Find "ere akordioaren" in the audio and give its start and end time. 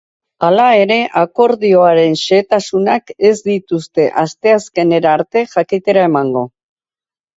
0.83-2.17